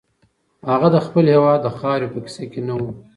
[0.69, 2.83] هغه د خپل هېواد د خاورې په کیسه کې نه و.